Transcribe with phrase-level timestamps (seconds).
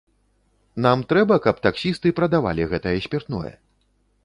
[0.85, 3.53] Нам трэба, каб таксісты прадавалі гэтае спіртное?